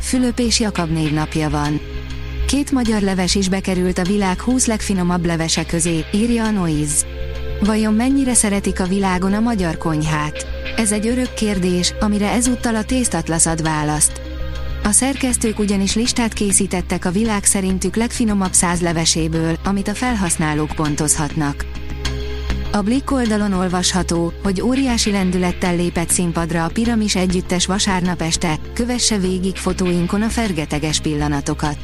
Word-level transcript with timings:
Fülöp 0.00 0.38
és 0.38 0.60
Jakab 0.60 0.90
névnapja 0.90 1.50
van. 1.50 1.80
Két 2.46 2.72
magyar 2.72 3.02
leves 3.02 3.34
is 3.34 3.48
bekerült 3.48 3.98
a 3.98 4.04
világ 4.04 4.40
20 4.40 4.66
legfinomabb 4.66 5.24
levese 5.24 5.66
közé, 5.66 6.04
írja 6.12 6.44
a 6.44 6.50
Noiz. 6.50 7.06
Vajon 7.60 7.94
mennyire 7.94 8.34
szeretik 8.34 8.80
a 8.80 8.86
világon 8.86 9.32
a 9.32 9.40
magyar 9.40 9.76
konyhát? 9.76 10.46
Ez 10.76 10.92
egy 10.92 11.06
örök 11.06 11.34
kérdés, 11.34 11.94
amire 12.00 12.30
ezúttal 12.30 12.74
a 12.74 12.84
Tésztatlasz 12.84 13.46
ad 13.46 13.62
választ. 13.62 14.20
A 14.84 14.90
szerkesztők 14.90 15.58
ugyanis 15.58 15.94
listát 15.94 16.32
készítettek 16.32 17.04
a 17.04 17.10
világ 17.10 17.44
szerintük 17.44 17.96
legfinomabb 17.96 18.52
száz 18.52 18.80
leveséből, 18.80 19.56
amit 19.64 19.88
a 19.88 19.94
felhasználók 19.94 20.72
pontozhatnak. 20.76 21.75
A 22.76 22.82
Blick 22.82 23.10
oldalon 23.10 23.52
olvasható, 23.52 24.32
hogy 24.42 24.60
óriási 24.60 25.10
lendülettel 25.10 25.76
lépett 25.76 26.08
színpadra 26.08 26.64
a 26.64 26.68
Piramis 26.68 27.16
együttes 27.16 27.66
vasárnap 27.66 28.20
este, 28.20 28.58
kövesse 28.72 29.18
végig 29.18 29.56
fotóinkon 29.56 30.22
a 30.22 30.28
fergeteges 30.28 31.00
pillanatokat. 31.00 31.78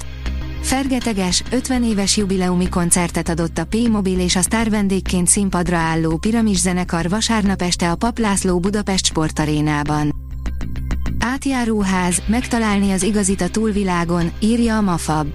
Fergeteges, 0.60 1.42
50 1.50 1.84
éves 1.84 2.16
jubileumi 2.16 2.68
koncertet 2.68 3.28
adott 3.28 3.58
a 3.58 3.64
P-Mobil 3.64 4.20
és 4.20 4.36
a 4.36 4.40
sztár 4.42 4.70
vendégként 4.70 5.28
színpadra 5.28 5.76
álló 5.76 6.16
Piramis 6.16 6.58
zenekar 6.58 7.08
vasárnap 7.08 7.62
este 7.62 7.90
a 7.90 7.94
Paplászló 7.94 8.58
Budapest 8.58 9.04
sportarénában. 9.04 10.14
Átjáróház, 11.18 12.22
megtalálni 12.26 12.92
az 12.92 13.02
igazit 13.02 13.40
a 13.40 13.48
túlvilágon, 13.48 14.32
írja 14.40 14.76
a 14.76 14.80
Mafab. 14.80 15.26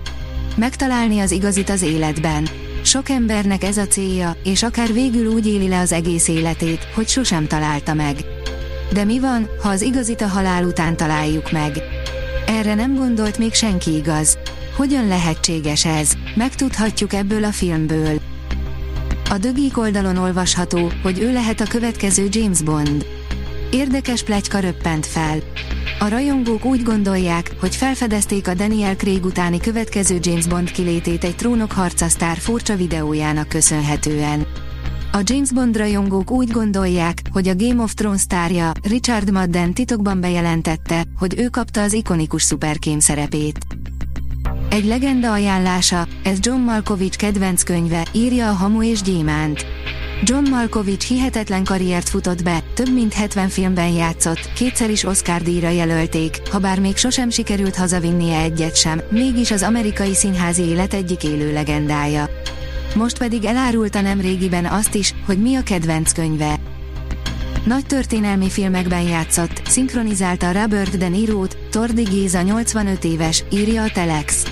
Megtalálni 0.56 1.20
az 1.20 1.32
igazit 1.32 1.70
az 1.70 1.82
életben 1.82 2.48
sok 2.88 3.10
embernek 3.10 3.64
ez 3.64 3.78
a 3.78 3.88
célja, 3.88 4.36
és 4.44 4.64
akár 4.64 4.94
végül 4.94 5.34
úgy 5.34 5.48
éli 5.48 5.68
le 5.68 5.80
az 5.80 5.92
egész 5.92 6.28
életét, 6.28 6.88
hogy 6.94 7.08
sosem 7.08 7.48
találta 7.48 7.94
meg. 7.94 8.16
De 8.94 9.04
mi 9.04 9.20
van, 9.20 9.50
ha 9.62 9.70
az 9.70 9.82
igazit 9.82 10.22
a 10.22 10.28
halál 10.28 10.64
után 10.64 10.98
találjuk 10.98 11.52
meg? 11.52 11.78
Erre 12.46 12.76
nem 12.76 12.96
gondolt 12.96 13.38
még 13.38 13.54
senki 13.54 13.96
igaz. 13.96 14.38
Hogyan 14.76 15.08
lehetséges 15.08 15.86
ez? 15.86 16.12
Megtudhatjuk 16.36 17.14
ebből 17.14 17.44
a 17.44 17.52
filmből. 17.52 18.22
A 19.30 19.38
dögik 19.38 19.78
oldalon 19.78 20.18
olvasható, 20.18 20.92
hogy 21.04 21.20
ő 21.20 21.34
lehet 21.34 21.62
a 21.62 21.68
következő 21.68 22.28
James 22.32 22.62
Bond. 22.62 23.06
Érdekes 23.72 24.24
plegyka 24.24 24.60
röppent 24.60 25.06
fel. 25.06 25.38
A 26.00 26.08
rajongók 26.08 26.66
úgy 26.66 26.84
gondolják, 26.84 27.52
hogy 27.60 27.76
felfedezték 27.76 28.48
a 28.48 28.54
Daniel 28.54 28.96
Craig 28.96 29.26
utáni 29.26 29.60
következő 29.60 30.18
James 30.22 30.48
Bond 30.48 30.72
kilétét 30.72 31.24
egy 31.24 31.36
trónok 31.36 31.72
harca 31.72 32.08
sztár 32.08 32.38
furcsa 32.38 32.76
videójának 32.76 33.48
köszönhetően. 33.48 34.48
A 35.12 35.20
James 35.24 35.52
Bond 35.52 35.78
rajongók 35.78 36.32
úgy 36.32 36.52
gondolják, 36.52 37.22
hogy 37.32 37.48
a 37.48 37.56
Game 37.56 37.84
of 37.84 37.94
Thrones 37.94 38.22
sztárja, 38.22 38.72
Richard 38.84 39.32
Madden 39.32 39.74
titokban 39.74 40.20
bejelentette, 40.20 41.04
hogy 41.18 41.40
ő 41.40 41.48
kapta 41.48 41.82
az 41.82 41.94
ikonikus 41.94 42.44
szuperkém 42.44 43.00
szerepét. 43.00 43.58
Egy 44.70 44.86
legenda 44.86 45.32
ajánlása, 45.32 46.08
ez 46.24 46.38
John 46.42 46.60
Malkovich 46.60 47.18
kedvenc 47.18 47.64
könyve, 47.64 48.08
írja 48.12 48.50
a 48.50 48.54
Hamu 48.54 48.84
és 48.84 49.02
Gyémánt. 49.02 49.66
John 50.24 50.50
Malkovich 50.50 51.08
hihetetlen 51.08 51.64
karriert 51.64 52.10
futott 52.10 52.44
be, 52.44 52.64
több 52.74 52.94
mint 52.94 53.14
70 53.14 53.50
filmben 53.50 53.90
játszott, 53.90 54.54
kétszer 54.56 54.90
is 54.90 55.04
Oscar 55.04 55.42
díjra 55.42 55.70
jelölték, 55.70 56.42
ha 56.52 56.60
bár 56.60 56.80
még 56.80 56.98
sosem 56.98 57.30
sikerült 57.30 57.76
hazavinnie 57.76 58.40
egyet 58.40 58.76
sem, 58.76 59.02
mégis 59.10 59.52
az 59.52 59.64
amerikai 59.64 60.14
színházi 60.14 60.62
élet 60.62 60.94
egyik 60.94 61.24
élő 61.24 61.54
legendája. 61.54 62.30
Most 62.96 63.18
pedig 63.18 63.46
elárulta 63.46 64.02
nem 64.02 64.22
régiben 64.22 64.66
azt 64.66 64.96
is, 64.96 65.14
hogy 65.26 65.42
mi 65.42 65.56
a 65.56 65.64
kedvenc 65.64 66.12
könyve. 66.12 66.60
Nagy 67.66 67.86
történelmi 67.86 68.50
filmekben 68.50 69.02
játszott, 69.02 69.62
szinkronizálta 69.66 70.52
Robert 70.52 70.98
De 70.98 71.08
Niro-t, 71.08 71.58
Tordi 71.72 72.04
Géza 72.04 72.42
85 72.42 73.04
éves, 73.04 73.44
írja 73.52 73.84
a 73.84 73.90
Telex. 73.90 74.44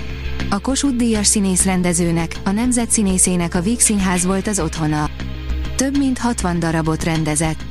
A 0.50 0.58
Kossuth 0.58 0.96
Díjas 0.96 1.26
színész 1.26 1.64
rendezőnek, 1.64 2.36
a 2.44 2.50
nemzet 2.50 2.90
színészének 2.90 3.54
a 3.54 3.60
Víg 3.60 3.80
Színház 3.80 4.24
volt 4.24 4.46
az 4.46 4.60
otthona. 4.60 5.10
Több 5.76 5.98
mint 5.98 6.18
60 6.18 6.58
darabot 6.58 7.04
rendezett. 7.04 7.64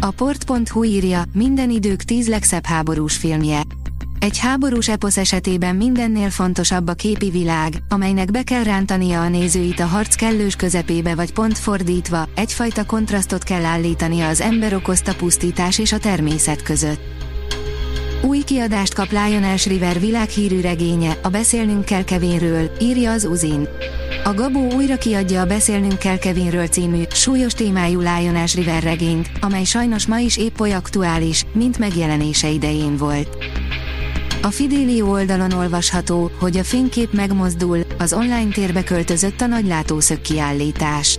A 0.00 0.10
port.hu 0.10 0.84
írja, 0.84 1.22
minden 1.32 1.70
idők 1.70 2.02
10 2.02 2.28
legszebb 2.28 2.64
háborús 2.64 3.16
filmje. 3.16 3.60
Egy 4.18 4.38
háborús 4.38 4.88
eposz 4.88 5.16
esetében 5.16 5.76
mindennél 5.76 6.30
fontosabb 6.30 6.88
a 6.88 6.92
képi 6.92 7.30
világ, 7.30 7.82
amelynek 7.88 8.30
be 8.30 8.42
kell 8.42 8.62
rántania 8.62 9.20
a 9.20 9.28
nézőit 9.28 9.80
a 9.80 9.86
harc 9.86 10.14
kellős 10.14 10.56
közepébe 10.56 11.14
vagy 11.14 11.32
pont 11.32 11.58
fordítva, 11.58 12.28
egyfajta 12.34 12.84
kontrasztot 12.84 13.42
kell 13.42 13.64
állítania 13.64 14.28
az 14.28 14.40
ember 14.40 14.74
okozta 14.74 15.14
pusztítás 15.14 15.78
és 15.78 15.92
a 15.92 15.98
természet 15.98 16.62
között. 16.62 17.21
Új 18.24 18.42
kiadást 18.42 18.94
kap 18.94 19.10
Lion 19.10 19.56
River 19.66 20.00
világhírű 20.00 20.60
regénye, 20.60 21.18
a 21.22 21.28
Beszélnünk 21.28 21.84
kell 21.84 22.04
Kevinről, 22.04 22.70
írja 22.80 23.10
az 23.10 23.24
Uzin. 23.24 23.68
A 24.24 24.34
Gabó 24.34 24.72
újra 24.72 24.96
kiadja 24.96 25.40
a 25.40 25.46
Beszélnünk 25.46 25.98
kell 25.98 26.18
Kevinről 26.18 26.66
című, 26.66 27.02
súlyos 27.10 27.52
témájú 27.52 28.00
Lion 28.00 28.44
River 28.54 28.82
regényt, 28.82 29.30
amely 29.40 29.64
sajnos 29.64 30.06
ma 30.06 30.18
is 30.18 30.36
épp 30.36 30.60
oly 30.60 30.72
aktuális, 30.72 31.44
mint 31.52 31.78
megjelenése 31.78 32.48
idején 32.48 32.96
volt. 32.96 33.36
A 34.42 34.50
Fidelio 34.50 35.10
oldalon 35.10 35.52
olvasható, 35.52 36.30
hogy 36.38 36.56
a 36.56 36.64
fénykép 36.64 37.12
megmozdul, 37.12 37.78
az 37.98 38.12
online 38.12 38.52
térbe 38.52 38.84
költözött 38.84 39.40
a 39.40 39.46
nagy 39.46 39.66
látószög 39.66 40.20
kiállítás. 40.20 41.18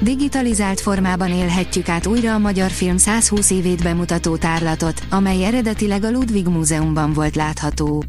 Digitalizált 0.00 0.80
formában 0.80 1.30
élhetjük 1.30 1.88
át 1.88 2.06
újra 2.06 2.34
a 2.34 2.38
magyar 2.38 2.70
film 2.70 2.96
120 2.96 3.50
évét 3.50 3.82
bemutató 3.82 4.36
tárlatot, 4.36 5.02
amely 5.10 5.44
eredetileg 5.44 6.04
a 6.04 6.10
Ludwig 6.10 6.46
Múzeumban 6.46 7.12
volt 7.12 7.36
látható. 7.36 8.04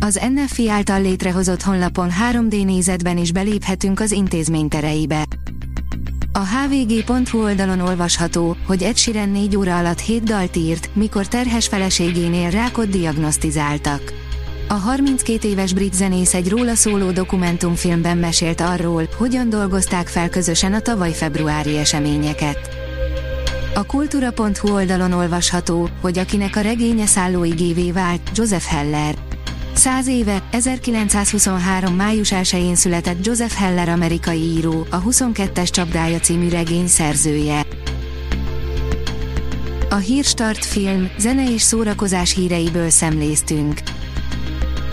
Az 0.00 0.20
NFI 0.34 0.68
által 0.68 1.00
létrehozott 1.00 1.62
honlapon 1.62 2.10
3D 2.32 2.64
nézetben 2.64 3.18
is 3.18 3.32
beléphetünk 3.32 4.00
az 4.00 4.12
intézmény 4.12 4.68
tereibe. 4.68 5.26
A 6.32 6.46
hvg.hu 6.46 7.42
oldalon 7.42 7.80
olvasható, 7.80 8.56
hogy 8.66 8.82
Ed 8.82 8.96
Sheeran 8.96 9.28
4 9.28 9.56
óra 9.56 9.78
alatt 9.78 10.00
7 10.00 10.22
dalt 10.22 10.56
írt, 10.56 10.90
mikor 10.92 11.26
terhes 11.26 11.66
feleségénél 11.66 12.50
rákot 12.50 12.88
diagnosztizáltak. 12.88 14.12
A 14.70 14.74
32 14.74 15.48
éves 15.48 15.72
brit 15.72 15.94
zenész 15.94 16.34
egy 16.34 16.48
róla 16.48 16.74
szóló 16.74 17.10
dokumentumfilmben 17.10 18.18
mesélt 18.18 18.60
arról, 18.60 19.08
hogyan 19.16 19.48
dolgozták 19.48 20.08
fel 20.08 20.28
közösen 20.28 20.72
a 20.74 20.80
tavaly 20.80 21.12
februári 21.12 21.76
eseményeket. 21.76 22.58
A 23.74 23.86
kultúra.hu 23.86 24.72
oldalon 24.72 25.12
olvasható, 25.12 25.88
hogy 26.00 26.18
akinek 26.18 26.56
a 26.56 26.60
regénye 26.60 27.06
szállóigévé 27.06 27.90
vált, 27.90 28.20
Joseph 28.34 28.64
Heller. 28.64 29.14
Száz 29.74 30.06
éve, 30.06 30.42
1923. 30.50 31.94
május 31.94 32.32
1-én 32.34 32.74
született 32.74 33.26
Joseph 33.26 33.54
Heller 33.54 33.88
amerikai 33.88 34.40
író, 34.40 34.86
a 34.90 35.02
22-es 35.02 35.70
csapdája 35.70 36.18
című 36.18 36.48
regény 36.48 36.86
szerzője. 36.86 37.66
A 39.90 39.96
Hírstart 39.96 40.64
film, 40.64 41.10
zene 41.18 41.52
és 41.52 41.62
szórakozás 41.62 42.34
híreiből 42.34 42.90
szemléztünk. 42.90 43.80